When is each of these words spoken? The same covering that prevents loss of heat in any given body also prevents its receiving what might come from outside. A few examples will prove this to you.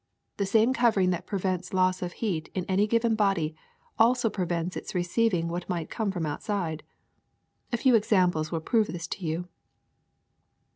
The 0.37 0.47
same 0.47 0.73
covering 0.73 1.11
that 1.11 1.27
prevents 1.27 1.75
loss 1.75 2.01
of 2.01 2.13
heat 2.13 2.49
in 2.55 2.65
any 2.65 2.87
given 2.87 3.13
body 3.13 3.55
also 3.99 4.31
prevents 4.31 4.75
its 4.75 4.95
receiving 4.95 5.47
what 5.47 5.69
might 5.69 5.91
come 5.91 6.09
from 6.09 6.25
outside. 6.25 6.81
A 7.71 7.77
few 7.77 7.93
examples 7.93 8.51
will 8.51 8.61
prove 8.61 8.87
this 8.87 9.05
to 9.09 9.23
you. 9.23 9.47